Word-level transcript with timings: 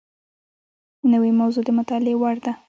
نوې 1.11 1.31
موضوع 1.39 1.63
د 1.65 1.69
مطالعې 1.79 2.15
وړ 2.21 2.35
ده 2.45 2.51